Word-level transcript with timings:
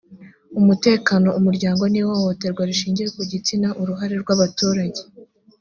umutekano 0.59 1.27
umuryango 1.39 1.83
n 1.91 1.95
ihohoterwa 2.01 2.61
rishingiye 2.69 3.07
ku 3.15 3.21
gitsina 3.31 3.67
uruhare 3.81 4.15
rw 4.21 4.29
abaturage 4.35 5.01